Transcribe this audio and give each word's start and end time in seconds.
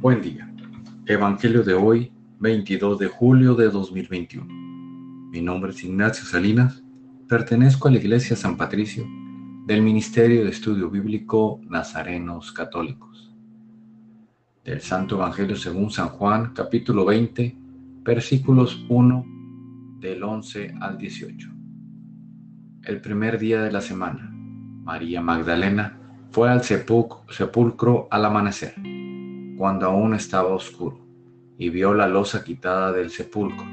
Buen 0.00 0.22
día. 0.22 0.50
Evangelio 1.04 1.62
de 1.62 1.74
hoy, 1.74 2.10
22 2.38 2.98
de 2.98 3.08
julio 3.08 3.54
de 3.54 3.68
2021. 3.68 4.46
Mi 5.30 5.42
nombre 5.42 5.72
es 5.72 5.84
Ignacio 5.84 6.24
Salinas. 6.24 6.82
Pertenezco 7.28 7.86
a 7.86 7.90
la 7.90 7.98
Iglesia 7.98 8.34
San 8.34 8.56
Patricio 8.56 9.06
del 9.66 9.82
Ministerio 9.82 10.42
de 10.42 10.48
Estudio 10.48 10.88
Bíblico 10.88 11.60
Nazarenos 11.68 12.50
Católicos. 12.50 13.30
Del 14.64 14.80
Santo 14.80 15.16
Evangelio 15.16 15.54
según 15.54 15.90
San 15.90 16.08
Juan, 16.08 16.54
capítulo 16.54 17.04
20, 17.04 17.54
versículos 18.02 18.82
1 18.88 19.26
del 19.98 20.22
11 20.22 20.76
al 20.80 20.96
18. 20.96 21.46
El 22.84 23.02
primer 23.02 23.38
día 23.38 23.62
de 23.62 23.70
la 23.70 23.82
semana, 23.82 24.30
María 24.32 25.20
Magdalena 25.20 26.00
fue 26.30 26.48
al 26.48 26.62
sepulcro 26.62 28.08
al 28.10 28.24
amanecer, 28.24 28.72
cuando 29.60 29.84
aún 29.84 30.14
estaba 30.14 30.54
oscuro, 30.54 30.98
y 31.58 31.68
vio 31.68 31.92
la 31.92 32.08
losa 32.08 32.42
quitada 32.42 32.92
del 32.92 33.10
sepulcro. 33.10 33.66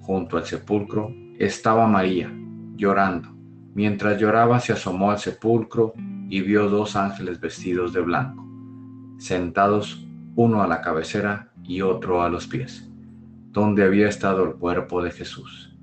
Junto 0.00 0.36
al 0.36 0.44
sepulcro 0.44 1.10
estaba 1.38 1.86
María, 1.86 2.30
llorando. 2.74 3.30
Mientras 3.72 4.20
lloraba 4.20 4.60
se 4.60 4.74
asomó 4.74 5.10
al 5.10 5.18
sepulcro 5.18 5.94
y 6.28 6.42
vio 6.42 6.68
dos 6.68 6.96
ángeles 6.96 7.40
vestidos 7.40 7.94
de 7.94 8.02
blanco, 8.02 8.46
sentados 9.16 10.06
uno 10.34 10.62
a 10.62 10.66
la 10.66 10.82
cabecera 10.82 11.50
y 11.64 11.80
otro 11.80 12.22
a 12.22 12.28
los 12.28 12.46
pies, 12.46 12.92
donde 13.52 13.84
había 13.84 14.06
estado 14.06 14.44
el 14.44 14.56
cuerpo 14.56 15.02
de 15.02 15.12
Jesús. 15.12 15.74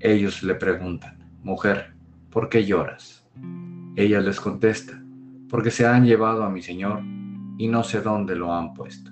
Ellos 0.00 0.42
le 0.42 0.54
preguntan, 0.54 1.30
Mujer, 1.42 1.92
¿por 2.30 2.48
qué 2.48 2.64
lloras? 2.64 3.28
Ella 3.96 4.22
les 4.22 4.40
contesta, 4.40 4.98
porque 5.50 5.70
se 5.70 5.86
han 5.86 6.06
llevado 6.06 6.42
a 6.42 6.48
mi 6.48 6.62
Señor 6.62 7.02
y 7.58 7.68
no 7.68 7.82
sé 7.82 8.00
dónde 8.00 8.36
lo 8.36 8.54
han 8.54 8.72
puesto. 8.72 9.10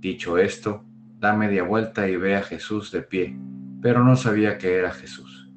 Dicho 0.00 0.38
esto, 0.38 0.84
da 1.18 1.36
media 1.36 1.62
vuelta 1.62 2.08
y 2.08 2.16
ve 2.16 2.34
a 2.34 2.42
Jesús 2.42 2.90
de 2.90 3.02
pie, 3.02 3.38
pero 3.82 4.02
no 4.02 4.16
sabía 4.16 4.58
que 4.58 4.74
era 4.74 4.90
Jesús. 4.90 5.50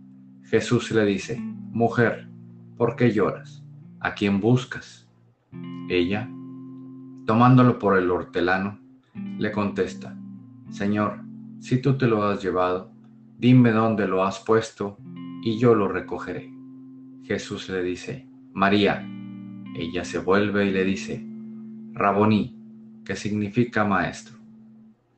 Jesús 0.43 0.91
le 0.91 1.05
dice, 1.05 1.39
Mujer, 1.39 2.29
¿por 2.77 2.95
qué 2.95 3.11
lloras? 3.11 3.63
¿A 3.99 4.13
quién 4.13 4.39
buscas? 4.39 5.09
Ella, 5.89 6.29
tomándolo 7.25 7.79
por 7.79 7.97
el 7.97 8.11
hortelano, 8.11 8.79
le 9.37 9.51
contesta, 9.51 10.15
Señor, 10.69 11.21
si 11.59 11.81
tú 11.81 11.97
te 11.97 12.07
lo 12.07 12.23
has 12.23 12.41
llevado, 12.41 12.91
dime 13.37 13.71
dónde 13.71 14.07
lo 14.07 14.23
has 14.23 14.39
puesto 14.39 14.97
y 15.43 15.57
yo 15.57 15.73
lo 15.75 15.87
recogeré. 15.87 16.51
Jesús 17.23 17.69
le 17.69 17.81
dice, 17.83 18.27
María. 18.53 19.07
Ella 19.75 20.03
se 20.03 20.17
vuelve 20.17 20.65
y 20.65 20.71
le 20.71 20.83
dice, 20.83 21.28
Raboní, 21.93 22.55
que 23.05 23.15
significa 23.15 23.83
maestro. 23.83 24.37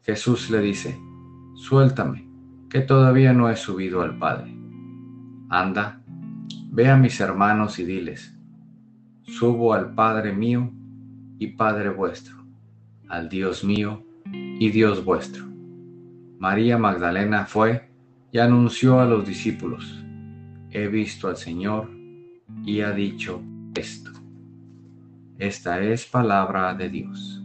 Jesús 0.03 0.49
le 0.49 0.61
dice, 0.61 0.99
Suéltame, 1.55 2.27
que 2.69 2.81
todavía 2.81 3.33
no 3.33 3.49
he 3.49 3.55
subido 3.55 4.01
al 4.01 4.17
Padre. 4.17 4.55
Anda, 5.49 6.01
ve 6.71 6.89
a 6.89 6.95
mis 6.95 7.19
hermanos 7.19 7.77
y 7.79 7.83
diles, 7.83 8.37
Subo 9.23 9.73
al 9.73 9.93
Padre 9.93 10.33
mío 10.33 10.71
y 11.37 11.47
Padre 11.47 11.89
vuestro, 11.89 12.35
al 13.07 13.29
Dios 13.29 13.63
mío 13.63 14.03
y 14.31 14.69
Dios 14.69 15.03
vuestro. 15.03 15.45
María 16.39 16.77
Magdalena 16.77 17.45
fue 17.45 17.89
y 18.31 18.39
anunció 18.39 18.99
a 18.99 19.05
los 19.05 19.27
discípulos, 19.27 20.03
He 20.71 20.87
visto 20.87 21.27
al 21.27 21.35
Señor 21.35 21.89
y 22.65 22.79
ha 22.81 22.91
dicho 22.91 23.41
esto. 23.75 24.20
Esta 25.41 25.81
es 25.81 26.05
palabra 26.05 26.75
de 26.75 26.87
Dios. 26.87 27.41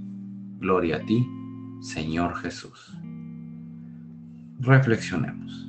Gloria 0.58 0.96
a 0.96 1.00
ti, 1.00 1.26
Señor 1.80 2.36
Jesús. 2.36 2.94
Reflexionemos. 4.60 5.66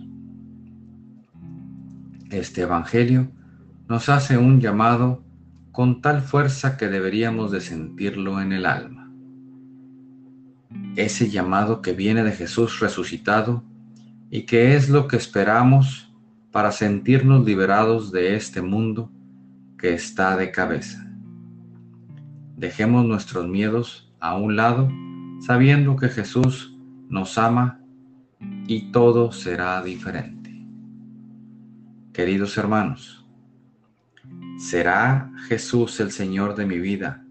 Este 2.30 2.64
Evangelio 2.64 3.32
nos 3.88 4.10
hace 4.10 4.38
un 4.38 4.60
llamado 4.60 5.24
con 5.72 6.02
tal 6.02 6.22
fuerza 6.22 6.76
que 6.76 6.90
deberíamos 6.90 7.50
de 7.54 7.62
sentirlo 7.62 8.42
en 8.42 8.52
el 8.52 8.66
alma. 8.66 9.10
Ese 10.98 11.30
llamado 11.30 11.82
que 11.82 11.94
viene 11.94 12.26
de 12.26 12.34
Jesús 12.34 12.82
resucitado 12.82 13.64
y 14.30 14.42
que 14.42 14.76
es 14.76 14.90
lo 14.90 15.08
que 15.08 15.16
esperamos 15.16 16.14
para 16.52 16.74
sentirnos 16.74 17.46
liberados 17.46 18.12
de 18.12 18.36
este 18.36 18.62
mundo 18.62 19.10
que 19.78 19.94
está 19.94 20.36
de 20.36 20.52
cabeza. 20.52 21.07
Dejemos 22.58 23.06
nuestros 23.06 23.48
miedos 23.48 24.12
a 24.20 24.36
un 24.36 24.58
lado, 24.58 24.90
sabiendo 25.40 25.96
que 25.96 26.10
Jesús 26.10 26.78
nos 27.08 27.38
ama 27.38 27.80
y 28.68 28.92
todo 28.92 29.32
será 29.32 29.82
diferente. 29.82 30.54
Queridos 32.12 32.58
hermanos, 32.58 33.26
¿será 34.58 35.32
Jesús 35.48 36.00
el 36.02 36.12
Señor 36.12 36.56
de 36.56 36.66
mi 36.66 36.80
vida 36.80 37.24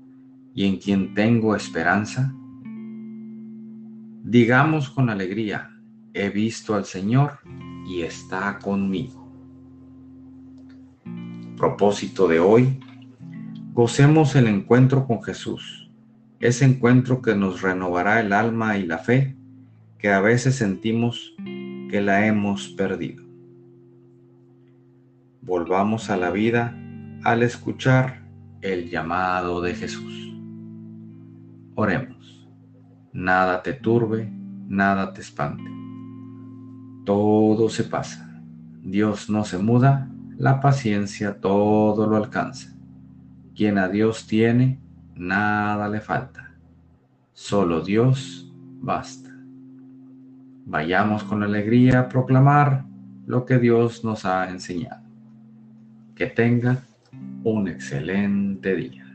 y 0.55 0.65
en 0.65 0.79
quien 0.79 1.13
tengo 1.13 1.55
esperanza? 1.55 2.33
Digamos 4.23 4.89
con 4.89 5.11
alegría, 5.11 5.77
he 6.15 6.31
visto 6.31 6.75
al 6.75 6.87
Señor 6.87 7.41
y 7.87 8.01
está 8.01 8.59
conmigo 8.59 9.27
propósito 11.57 12.29
de 12.29 12.39
hoy, 12.39 12.79
gocemos 13.77 14.35
el 14.37 14.47
encuentro 14.47 15.07
con 15.07 15.23
Jesús, 15.23 15.91
ese 16.41 16.65
encuentro 16.65 17.21
que 17.21 17.35
nos 17.35 17.61
renovará 17.61 18.21
el 18.21 18.33
alma 18.33 18.79
y 18.79 18.87
la 18.87 18.97
fe 18.97 19.37
que 19.99 20.09
a 20.09 20.23
veces 20.23 20.55
sentimos 20.55 21.35
que 21.91 22.01
la 22.01 22.27
hemos 22.27 22.69
perdido. 22.69 23.23
Volvamos 25.43 26.09
a 26.09 26.17
la 26.17 26.31
vida 26.31 26.75
al 27.23 27.43
escuchar 27.43 28.23
el 28.63 28.89
llamado 28.89 29.61
de 29.61 29.75
Jesús. 29.75 30.33
Oremos. 31.75 32.49
Nada 33.13 33.63
te 33.63 33.75
turbe, 33.75 34.33
nada 34.69 35.13
te 35.13 35.21
espante. 35.21 35.71
Todo 37.05 37.69
se 37.69 37.85
pasa. 37.85 38.41
Dios 38.81 39.29
no 39.29 39.45
se 39.45 39.59
muda 39.59 40.11
la 40.39 40.63
paciencia 40.63 41.43
todo 41.43 42.07
lo 42.07 42.17
alcanza. 42.17 42.76
Quien 43.57 43.79
a 43.79 43.89
Dios 43.89 44.27
tiene, 44.27 44.79
nada 45.15 45.89
le 45.89 46.03
falta. 46.03 46.53
Solo 47.33 47.81
Dios 47.81 48.53
basta. 48.83 49.31
Vayamos 50.67 51.25
con 51.25 51.43
alegría 51.43 52.01
a 52.01 52.09
proclamar 52.11 52.85
lo 53.27 53.47
que 53.47 53.59
Dios 53.59 54.05
nos 54.05 54.27
ha 54.27 54.51
enseñado. 54.51 55.03
Que 56.15 56.27
tenga 56.27 56.83
un 57.45 57.69
excelente 57.69 58.77
día. 58.77 59.06